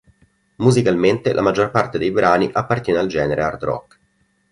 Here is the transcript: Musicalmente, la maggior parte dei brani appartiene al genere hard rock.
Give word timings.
Musicalmente, 0.55 1.31
la 1.31 1.43
maggior 1.43 1.69
parte 1.69 1.99
dei 1.99 2.09
brani 2.09 2.49
appartiene 2.51 2.97
al 2.97 3.05
genere 3.05 3.43
hard 3.43 3.63
rock. 3.65 3.99